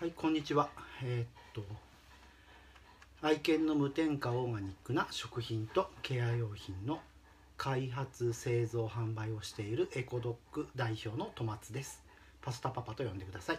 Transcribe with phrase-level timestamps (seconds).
[0.00, 0.68] はいこんにちは。
[1.02, 1.64] えー、っと
[3.20, 7.00] 愛犬の無添加オーガニックな食品とケア用品の
[7.56, 12.00] 開発製造販売をしているエコドッグ代表の戸松です。
[12.42, 13.58] パスタパパと呼んでください。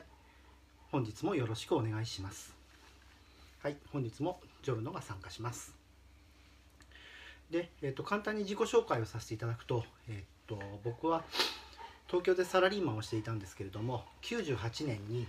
[0.94, 2.56] 本日もよろしくお願いします。
[3.62, 5.76] はい本日もジョルノが参加します。
[7.52, 11.26] で、えー、っと簡単に自己紹介をさせていただくと,、えー、っと僕は
[12.08, 15.28] 東京でサラリーマンをしていたんですけれども98年に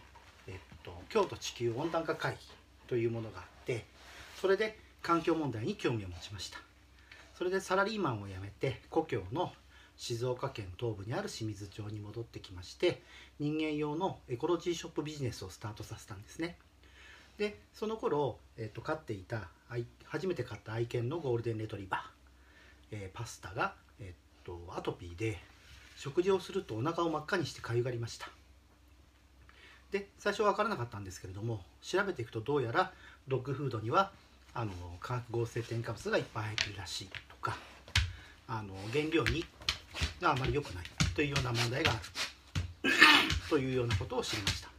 [0.51, 2.39] えっと、京都地球温暖化会議
[2.88, 3.84] というものがあって
[4.41, 6.59] それで環境問題に興味を持ちました。
[7.34, 9.52] それでサラリーマンを辞めて故郷の
[9.97, 13.02] 静岡県東部にある清水町に戻ってきまして
[13.39, 16.56] 人間用のエコロジーショップビジネスをスタートさせたんですね。
[17.39, 19.48] でその頃、えっと、飼っていた
[20.05, 22.01] 初めて買った愛犬のゴールデンレトリバー、
[22.91, 25.39] えー、パスタが、えっと、アトピーで
[25.97, 28.28] 食事をするとお腹を真っ赤にしてかゆがりました。
[29.93, 32.93] で最初は分からなかったんですけれども調べていくとどうやら
[33.29, 34.12] ドッグフードには
[34.55, 37.56] あの化学合成添加物がいっぱい入っているらしいとか
[38.48, 39.45] あの原料に
[40.20, 42.01] があまり良くないというような問題がある。
[43.51, 44.70] というようなことを知りました。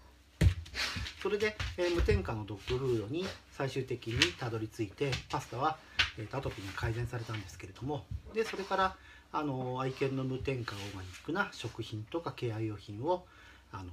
[1.22, 5.78] それで、えー、無添加のドッグフードに最終的にたどり着いてパスタは、
[6.18, 8.96] えー、アトピーが改善されたんですけれどもでそれから
[9.32, 13.24] あの愛犬の無添加オーガニックな食品とかケア用品を
[13.72, 13.92] あの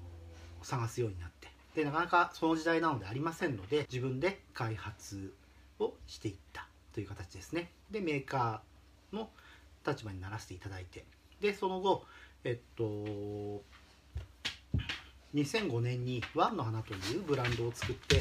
[0.63, 1.49] 探すようになって。
[1.75, 5.33] でなかなかその時代なのでありませんので自分で開発
[5.79, 7.71] をしていったという形ですね。
[7.91, 9.31] でメーカーの
[9.87, 11.05] 立場にならせていただいて。
[11.41, 12.05] でその後
[12.45, 13.63] えっと
[15.35, 18.21] 2005年にワンの花というブランドを作って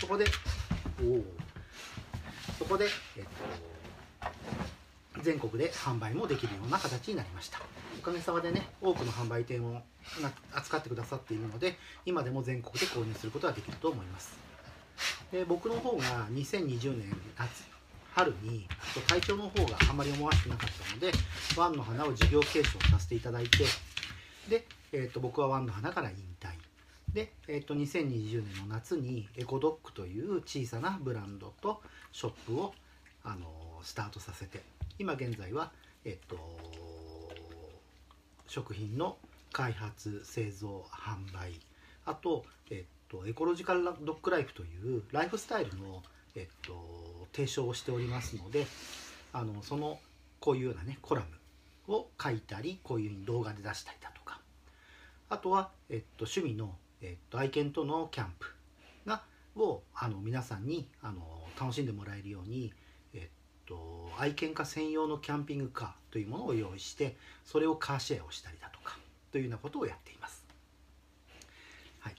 [0.00, 0.26] そこで
[1.02, 1.24] おお
[2.58, 3.28] そこでえっと
[5.22, 7.60] 全国で販売もできるような形になりました。
[7.98, 9.80] おかげさまでね多くの販売店を
[10.52, 14.36] 扱ってくださっているので今でも全国で購入することができると思います。
[15.30, 17.64] で僕の方が2020年夏
[18.14, 18.66] 春に
[19.08, 21.12] 体調の方があまり思わしくなかったので
[21.56, 23.64] ワンの花を事業継承させていただいて
[24.50, 26.50] で、えー、と僕はワンの花から引退。
[27.12, 32.72] で、えー、と2020年の夏にエコドッグという小さなブランドとショップを、
[33.22, 33.46] あの
[33.82, 34.62] スタートさせて。
[34.98, 35.72] 今現在は
[36.04, 36.38] えっ、と
[38.46, 39.16] 食品の
[39.52, 41.52] 開発製造販売。
[42.04, 46.02] あと、えっと、エコロジカルドッグライフというライフスタイルの、
[46.34, 48.66] えっと、提唱をしておりますので
[49.32, 49.98] あのその
[50.40, 51.22] こういうようなねコラ
[51.86, 54.40] ムを書いたりこういうふうに動画で出したりだとか。
[55.28, 58.46] あとは、えっと、趣味の、えっと、愛犬とのキャンプ
[59.06, 59.22] が
[59.56, 61.22] をあの皆さんにあの
[61.58, 62.72] 楽しんでもらえるように、
[63.14, 63.28] えっ
[63.66, 68.96] と、愛犬家専用のキャンピングカーというものを用意してそれをカーシェアをしたりだとか
[69.30, 70.44] というようなことをやっています。
[72.00, 72.16] はい。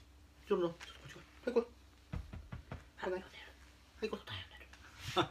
[0.48, 1.66] ちょっと、こっちはい、これ。
[2.96, 4.22] はい、はい、これ。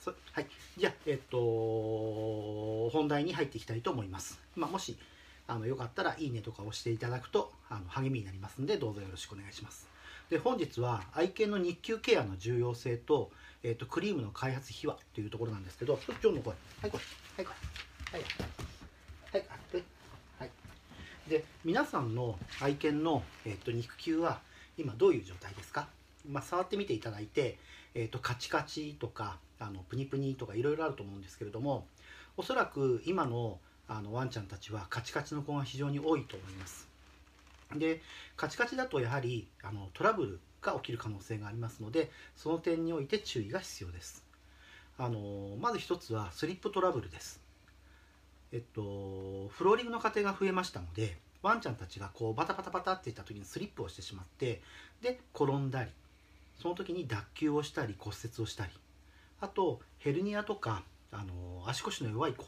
[0.00, 0.46] そはい。
[0.76, 4.40] じゃあ、えっと、本題に入っていきたいと思います。
[4.56, 4.96] まあ、もし、
[5.46, 9.93] あの、よかったら、いいねとか押していただくと、あの、励みになりますんで、どうぞよろしくお願いします。
[10.30, 13.30] で、本日は、愛犬の日給ケアの重要性と、
[13.62, 16.54] えっと、クリームの開発秘話というところなんですけど、ちょっと、今日の声。
[16.82, 17.04] はい、これ。
[17.36, 17.52] はい、こ
[18.12, 18.18] れ。
[18.18, 18.24] はい。
[19.32, 19.46] はい、
[19.78, 19.84] はい。
[21.28, 24.40] で皆さんの愛犬の、えーと、肉球は
[24.76, 25.88] 今どういう状態ですか、
[26.30, 27.58] まあ、触ってみていただいて、
[27.94, 31.86] えーと、カチカチとかあのプニプニとかいろいろあると思うんですけれども
[32.36, 36.88] おそらく今のあのワンちゃんたちはカチカチの子が非常に多いと思います
[37.78, 38.00] で
[38.36, 44.24] カチカチだとやはりあのトラブルが起きる可能性がありますのでその点において注意が必要です。
[44.96, 47.40] あのまず一つはスリップトラブルです。
[48.52, 54.62] えっと、フローリングの過程が増えましたのでワンちゃんたちがこうバタバタバタっていった時にスリップをしてしまって
[55.02, 55.90] で転んだり
[56.62, 58.70] その時に脱臼をしたり骨折をしたり
[59.40, 62.46] あとヘルニアとかあの足腰の弱い子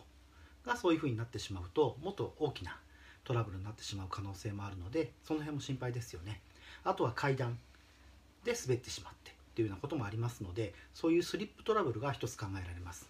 [0.65, 2.79] がそういう風になってしまうともっと大きな
[3.27, 6.41] トラブルになってしまう可能性もあるのでその辺も心配ですよね。
[6.85, 7.59] あとは階段
[8.45, 13.09] で滑ってしまってっていうようなこともありますのでそういうスリップトラブルが一つ考えられます。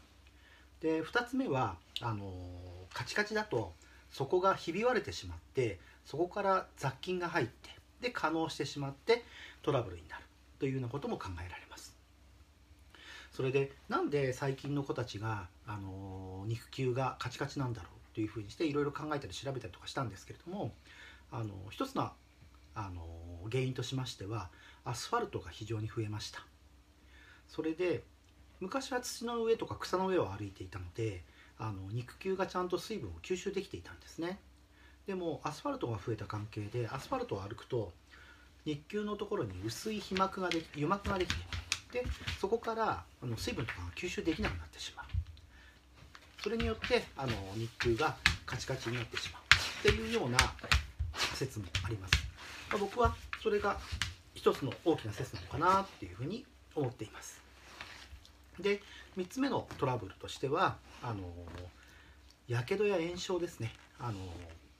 [0.81, 2.33] で2つ目はあの
[2.93, 3.73] カチカチだと
[4.11, 7.71] そこがひび割れてしまってそこから雑菌が入って
[8.01, 9.25] で可能してしまって
[9.63, 10.27] トラブルになる。
[10.59, 11.95] というようなことも考えられます。
[13.33, 20.73] それでなんで最近の子たちが、あの肉球がカチカチなんだろうというふうにしていろいろ考えたり調べたりとかしたんですけれども
[21.31, 22.11] あの一つの、
[22.75, 23.03] あの
[23.51, 24.49] 原因としましては
[24.87, 26.41] アスファルトが非常に増えました。
[27.47, 28.05] それで
[28.59, 31.25] 昔は土の上とか草の上を歩いていたので
[31.59, 34.39] あの肉球がちゃんと水分を吸収できていたんですね。
[35.07, 37.93] でもアスファルトが増えた関係でアスファルトを歩くと
[38.65, 41.43] 肉球のところに薄い皮膜ができ油膜ができて
[41.93, 42.05] で
[42.41, 45.16] そこからあの水分とかが吸収できなくなってしまう。
[46.47, 48.15] それによってあの肉球が
[48.47, 49.43] カチカチになってしまう。
[49.81, 50.39] っていうような
[51.35, 52.13] 説もあります、
[52.71, 53.77] まあ、僕はそれが
[54.33, 56.47] 一つの大きな説なのかなっていうふうに
[56.77, 57.43] 思っています。
[58.61, 58.81] で
[59.19, 61.25] 3つ目のトラブルとしてはあの
[62.47, 63.73] やけどや炎症ですね。
[63.99, 64.21] あの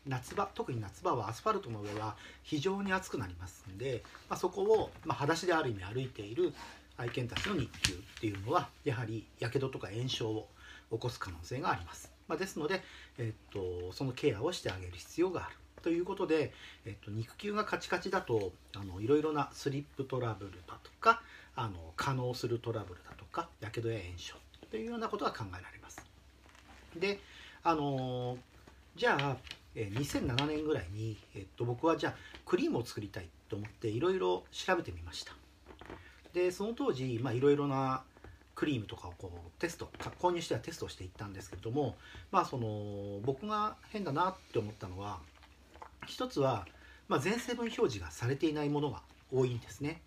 [0.07, 2.15] 夏場特に夏場はアスファルトの上は
[2.45, 6.55] 非常に暑くなりますんで、まあ、そこを、まあ、裸足である意味歩いている
[6.97, 10.49] 愛犬たちの日給っていうのはやはりやけどとか炎症を
[10.91, 12.83] 起こす可能性があります、まあ、ですので、
[13.19, 15.57] えっと、そのケアをしてあげる必要がある。
[15.83, 16.53] ということで、
[16.85, 21.23] えっと、肉球がカチカチだとあのいろいろなスリップトラブルだとか
[21.55, 24.35] あの可能するトラブルだとかやけどや炎症
[24.69, 26.05] というようなことが考えられます。
[26.97, 27.21] で
[27.63, 28.37] あの
[28.97, 29.37] じゃあ
[29.77, 35.35] 2007年ぐらいに、えっと、僕はじゃあクリームを作りたいと思っていろいろ調べてみました。
[36.33, 38.03] でその当時いろいろな
[38.57, 39.89] クリームとかをこうテスト
[40.21, 41.95] 購入してはテストしていったんですけれども
[42.33, 45.19] まあその僕が変だなって思ったのは
[46.07, 46.67] 一つは、
[47.07, 50.01] まあ、全成分表示がされていないものが多いんですね。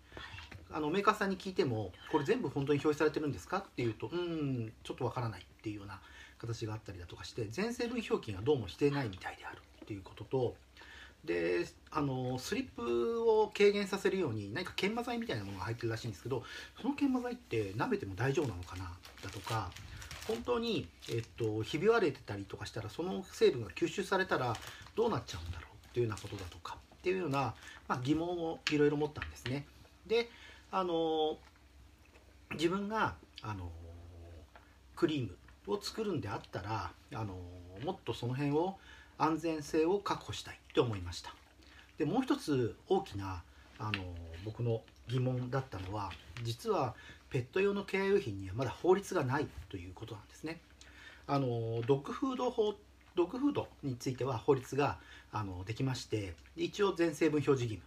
[0.72, 3.58] あのメーカーさんに聞いてもこれ全部本当に表示されてるんですか？
[3.58, 6.00] っていうとうんちょっとわからないっていうような
[6.38, 10.54] 形があったりだとかして全成分表記がどうもしてないみたいであるっていうことと
[11.24, 16.42] であのスリップを軽減させるように何か研磨剤みたいなものが入ってるらしいんですけど
[16.80, 18.90] その研磨剤って舐めても大丈夫なのかな
[19.22, 19.70] だとか
[20.26, 24.54] 本当に、えっと、ひび割れてたりとかしたらその成分が吸収されたら
[24.94, 27.54] どうなっちゃうんだろうっていうようなことだとかっていうような、
[27.88, 29.66] まあ、疑問をいろいろ持ったんですね。
[30.06, 30.28] で
[30.70, 31.36] あの
[32.52, 33.70] 自分があの
[34.94, 35.28] クリー
[35.66, 37.34] ムを作るんであったらあの
[37.84, 38.76] もっとその辺を
[39.18, 41.34] 安全性を確保したいって思いました。
[41.98, 43.42] でもう一つ大きな
[43.78, 43.92] あの
[44.44, 46.10] 僕の疑問だったのは
[46.42, 46.94] 実は
[47.28, 50.60] ペット用のケア用品にはまだ法律がないということなんですね。
[51.26, 52.74] あのドッグフード法
[53.14, 54.98] ドッグフードについては法律が
[55.32, 57.82] あのできまして一応全成分表示義務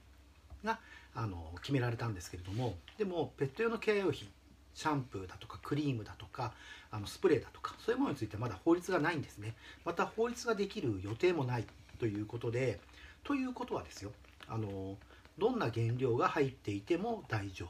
[0.64, 0.80] が
[1.16, 4.28] あの決められたんですけれどもでもペット用のケア用品
[4.74, 6.54] シャンプーだとかクリームだとか
[6.92, 9.56] あのスプレーだとかそういうものについてはまだ法律がないんですね。
[9.86, 11.66] また法律ができる予定もない。
[12.04, 12.82] ということで
[13.24, 14.12] ということはですよ
[14.50, 14.98] あの
[15.38, 17.70] どんな原料が入っていても大丈夫。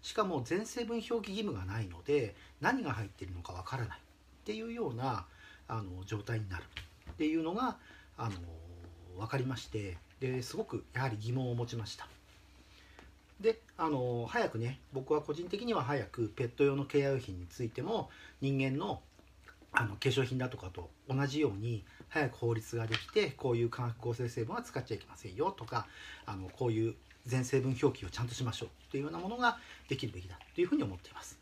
[0.00, 3.98] しかも全成分表記義務がないので何が入っているのかわからない。
[3.98, 4.00] っ
[4.46, 5.26] ていうような
[5.68, 6.64] あの状態になる。
[7.10, 7.76] っていうのが
[8.16, 8.36] あの
[9.18, 12.08] 分かりましてですごくやはり疑問を持ちました。
[13.42, 18.08] であの早くね僕は個人的には早くペット用のケア用品についても
[18.40, 19.02] 人間の
[19.70, 25.86] あの化粧品だとかと同じように早く法律ができてこういう化学合成成分は使っちゃいけませんよとか
[26.24, 26.94] あのこういう
[27.26, 29.58] 全成分表記をちゃんとしましょうというようなものが
[29.88, 31.38] できるべきだというふうに思っています。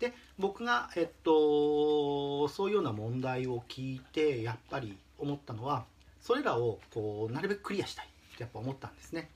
[0.00, 5.84] で僕が、えっと、そういうような問題を聞いてやっぱり思ったのは
[6.20, 9.30] それらをこうなるべくクリアしたいってやっぱ思ったんですね。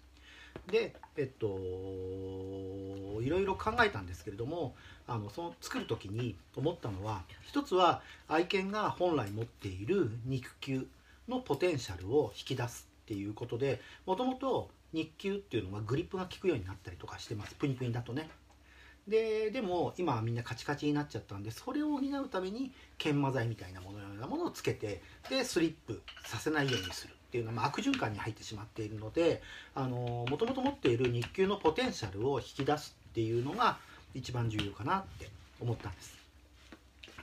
[0.70, 1.58] でえっと
[3.20, 4.74] いろいろ考えたんですけれども
[5.06, 10.86] あのその作る時に思ったのは一つは愛犬が本来持っている肉球
[11.28, 17.54] のポテンシャルを引き出すっていうことでもともと肉球っていうのはグリップが効くようになったりとかしてます。
[17.54, 18.28] プニプニだとね。
[19.08, 25.00] ででも今はみんなカチカチになっちゃったんでそれを補うために研磨剤みたいなもののようなものをつけて
[25.30, 29.42] でスリップさせないようにするっていうのは、まあ、悪循環に入ってしまっているので
[29.74, 33.78] もともと持っている肉球のポテンシャルを引き出すっていうのが
[34.14, 35.28] 一番重要かなって
[35.60, 36.18] 思ったんです。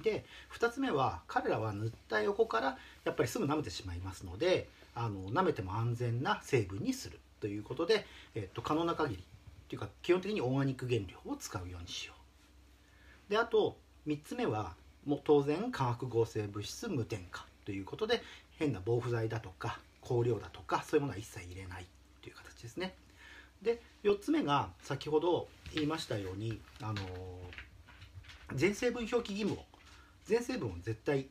[0.04, 0.24] で
[0.54, 9.24] 2つ目は彼らは塗った横からやっぱりすぐ舐めてしまいますのであの舐めても安全な成分にするということで、えっと、可能な限り
[9.66, 12.14] っていうか基本的にオーガニック原料を使うようにしよ
[13.28, 13.32] う。
[13.32, 18.22] であと3つ目はもう当然化学合成物質無添加ということで
[18.58, 21.88] 変な防腐剤だとか香料だとかそういうものは一切入れない
[22.22, 22.94] という形ですね。
[23.62, 26.96] で4つ目が先ほど言いましたようにあの
[28.54, 29.66] 全成分表記義務を
[30.26, 31.28] 全成分を絶対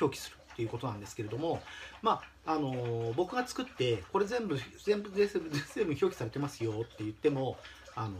[0.00, 1.62] 表記するということなんですけれども
[2.02, 7.56] まああの僕が作ってこれ全部全部全成分全成分表記されてますよって言っても
[7.94, 8.16] あの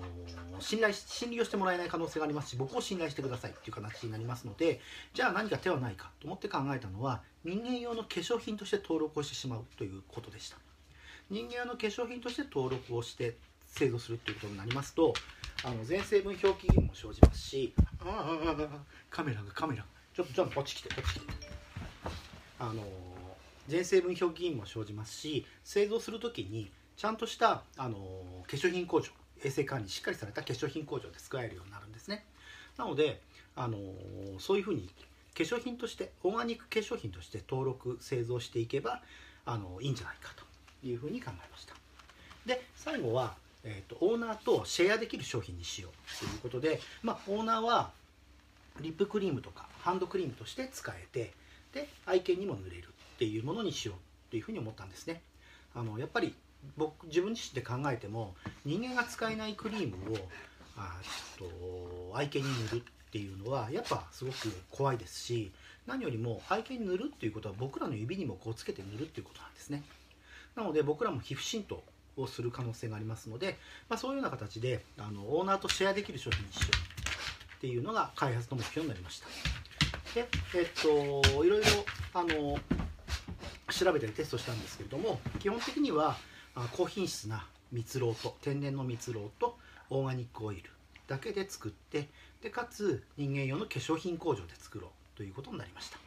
[0.60, 4.80] 信頼信頼をしてもらえない可能性がありますし僕を信頼してくださいっていう形になりますので
[5.14, 10.58] じゃあ何か手はないかと思って考えたのは人間用の化粧品として登録をしてしまうということでした。
[11.30, 15.12] 人間用の化粧品として登録をして製造するということになりますと
[15.64, 18.68] あの全成分表記義務も生じますしああ
[19.10, 19.84] カメラがカメラ。
[20.18, 21.47] ちょっとちょっとこっち来てこっち来て。
[22.58, 22.82] あの
[23.68, 27.96] 全成分表記義務も生じますし製造する時にちゃんとしたあの
[28.46, 29.10] 化粧品工場
[29.44, 32.24] 衛生管理しっかりされた化粧品工場で使えるようになるんですね。
[32.76, 33.20] なので
[33.54, 33.78] あの
[34.38, 34.88] そういうふうに
[35.36, 39.00] 化粧品としてオーガニック化粧品として登録製造していけば
[39.44, 41.74] あのいいんじゃないかというふうに考えました。
[42.46, 47.90] で最後は、えーと、オーナーとシェアできる商品にしようということで、まあ、オーナーは
[48.80, 51.32] リップクリームとかハンドクリームとして使えて
[51.78, 55.22] で愛犬にも塗れるっていうものにしようというふうに思ったんですね。
[55.74, 56.34] あのやっぱり
[56.76, 60.16] 僕自分自身で考えても人間が使えないクリームを
[60.76, 61.00] あ
[61.38, 65.52] と愛犬に塗るっていうのはやっぱすごく怖いですし
[65.86, 69.82] 何よりも愛犬に塗るっていうことは僕らの指にもこうつけて塗るっていうことなんですね。
[70.56, 71.82] なので僕らも皮膚浸透
[72.16, 73.56] をする可能性がありますので、
[73.88, 79.26] まあ、そういうような形であのオーナーとシェアできる商品にしようっていうのが開発の目標になりました。
[80.14, 81.66] でえっといろいろ
[82.14, 82.58] あの
[83.70, 86.16] 調べてテストしたんですけれども基本的には
[86.72, 89.56] 高品質な蜜蝋と天然の蜜蝋と
[89.90, 90.70] オーガニックオイル
[91.06, 92.08] だけで作って
[92.42, 95.98] でかつ人間用の化粧品工場で作ろうということになりました。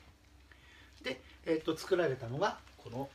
[1.03, 3.10] で、えー、と作られたのがこの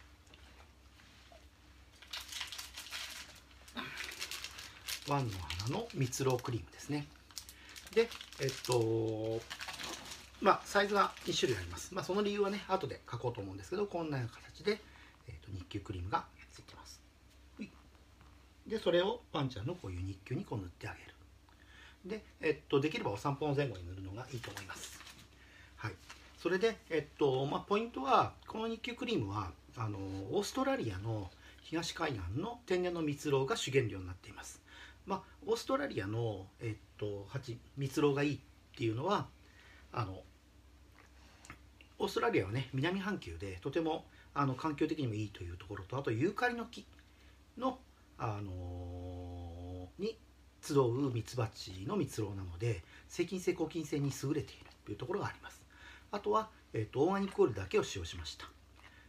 [5.09, 5.33] ワンの
[5.69, 7.07] 花の蜜蝋クリームですね。
[7.95, 8.09] で
[8.41, 9.41] えっと
[10.41, 11.95] まあサイズが2種類あります。
[11.95, 14.81] まあその理由はね後で書こうと思うんですけどこんな形で、
[15.29, 17.01] えー、と日給クリームがついてます。
[18.67, 21.15] でそれをワンちゃんのこういう日給にこう塗ってあげる。
[22.05, 25.01] で、えっと、できればお散歩の前後に塗るのがいいと思います。
[25.77, 25.93] はい、
[26.39, 29.99] それで、えっとまあ、ポイントはこの日給クリームはあの
[30.33, 31.31] オーストラリアの
[31.63, 34.61] 東海岸の天然の蜜蝋が主原料になっています。
[35.05, 38.39] まあ、オーストラリアの、えっと、蜂蜜蝋がいいっ
[38.77, 39.27] ていうのは
[39.93, 40.23] あの
[41.99, 46.87] オーストラリアはね南半球でとてもあの環境的にもいいというところとあとユーカリの木
[47.57, 47.79] の、
[48.19, 50.19] あのー、に
[50.63, 55.63] 集うミツバチの蜜蝋なので細菌性抗菌性に優れているというところがあります。
[56.11, 58.47] あとは、えっと、オーガニックオイルだけを使用しました。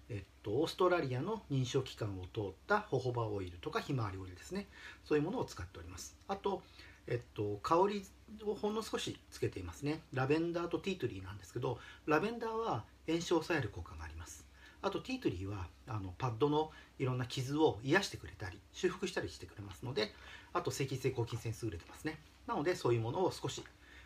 [0.10, 4.68] えっと、オーストラリアの認証機関を通ったホホバオイルとかひまわりオイルですね。
[5.04, 6.16] そういうものを使っております。
[6.28, 6.62] あと、
[7.08, 8.06] えっと、香り
[8.46, 10.02] をほんの少しつけていますね。
[10.14, 14.46] ラベンダーとティートリーなんですけどラベンダーは炎症を抑える効果があります。
[14.82, 20.14] あとティートリーはあのパッドのいろんな傷を癒してくれたり修復したりしてくれますので
[20.54, 22.20] あと赤性抗菌性に優れてますね。
[22.46, 23.64] なのでそういうものを少し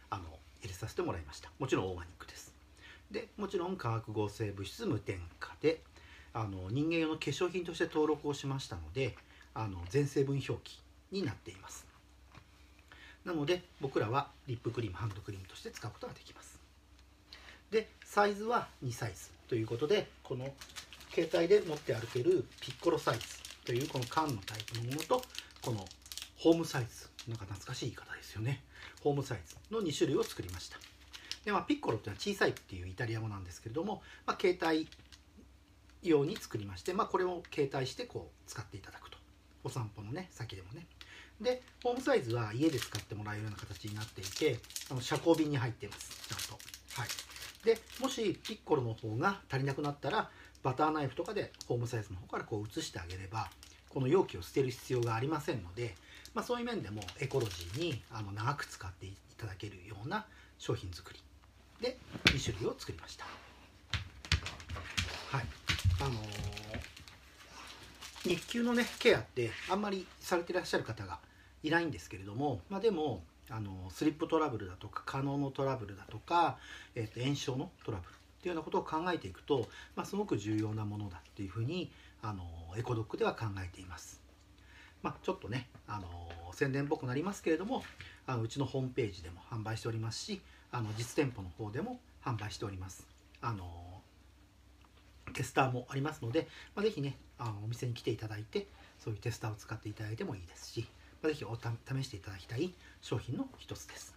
[0.10, 0.24] あの
[0.62, 1.50] 入れさせてもらいました。
[1.60, 2.54] もちろんオーガニックです。
[3.10, 5.82] でもちろん化学合成物質無添加で
[6.34, 9.16] あの人間用の化粧品として登録をしましたので
[9.54, 10.80] あの全成分表記
[11.12, 11.91] になっています。
[13.26, 16.60] なので僕らはリップクリームハンドクリームとして使うことができます。
[17.70, 20.54] でサイズは2サイズということでこの
[21.14, 23.26] 携帯で持って歩けるピッコロサイズ
[23.66, 25.22] というこの缶のタイプのものと
[25.62, 25.86] この
[26.38, 28.62] ホームサイズなんか懐かしい言い方ですよね。
[29.04, 30.78] ホームサイズの2種類を作りました。
[31.46, 34.88] で、まあ、ピッコロっていうのは小さいっていうイタリア語なんですけれども、まあ、携帯
[36.04, 39.18] 用に作りまして、まあ、これを携帯してこう使っていただくと。
[39.64, 40.88] お散歩のね先でもね。
[41.42, 46.28] でホームサイズは家で使ってもらえるような形になっていてあの遮光瓶に入っています。
[46.28, 47.02] ちゃんと。
[47.02, 47.10] はい。
[47.66, 50.30] でもしピッコロの方が足りなくなったら
[50.64, 53.50] バターナイフとかでホームサイズの方からこう移してあげれば
[53.90, 55.96] この容器を捨てる必要がありませんので
[56.34, 60.26] まあ、そういう面でもエコロジーにあの長く使っていただけるような
[60.58, 61.20] 商品作り。
[61.82, 63.26] で2種類を作りました。
[63.26, 63.32] は
[65.42, 65.46] い。
[66.00, 66.16] あのー、
[68.30, 71.20] 日給のねケアってあんまりされてらっしゃる方が
[71.64, 76.58] いないんですけれども、まあ、でもあのスリップトラブルだとか可能のトラブルだとか、
[76.96, 81.92] えー、と炎症のトラブルっていうようなことを考えていくと、まあ、すごく重要なものだっていうふうに
[82.22, 82.44] あの
[82.78, 84.22] エコドックでは考えています。
[85.04, 86.08] まあ、ちょっとね、あの
[86.54, 87.84] 宣伝っぽくなりますけれども
[88.28, 90.42] あのうちのホームページでも販売しておりますし
[90.72, 93.08] あの実店舗の方でも販売しております
[93.42, 93.66] あの
[95.34, 98.68] テスターもありますので、まあ、ぜひねあのお店に来ていただいて
[99.00, 100.88] そういうテスターを使っていただいてもいいですし、
[101.28, 104.16] ぜひお試していただきたい商品の一つです。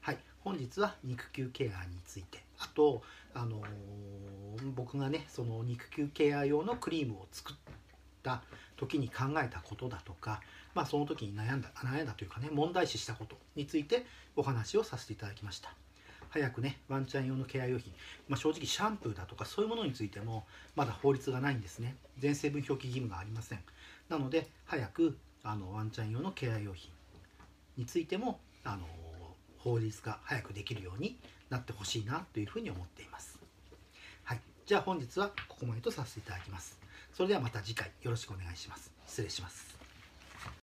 [0.00, 0.18] はい。
[0.40, 2.42] 本日は肉球ケアについて。
[2.58, 3.02] あと、
[3.34, 7.56] あのー、僕がねその肉球ケア用のクリームを作っ
[8.22, 8.42] た
[8.76, 10.40] 時に考えたことだとか、
[10.74, 15.72] まあ、その時に悩んだ悩んだというかね問題視したことについてお話をさせていただきました。
[16.30, 17.92] 早くねワンちゃん用のケア用品、
[18.28, 20.44] まあ、正直シャンプーだとかそういうものについても
[20.76, 21.96] まだ法律がないんですね。
[22.18, 23.60] 全成分表記義務がありません。
[24.08, 25.16] なので早く
[25.48, 26.90] あのワンちゃん用のケア用品
[27.78, 28.86] についてもあの
[29.58, 33.38] 法律が早くできるようになってほしいなというふうに思っています。
[34.24, 34.40] はい。
[34.66, 36.78] じゃあ本日はここまでとさせていただきます。
[37.14, 38.92] それではまた次回よろしくお願いします。
[39.06, 39.77] 失礼します。